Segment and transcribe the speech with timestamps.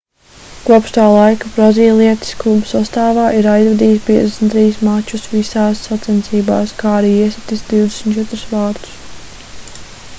[0.67, 7.63] kopš tā laika brazīlietis kluba sastāvā ir aizvadījis 53 mačus visās sacensībās kā arī iesitis
[7.75, 8.97] 24 vārtus